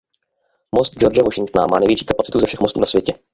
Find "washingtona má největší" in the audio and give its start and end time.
1.23-2.05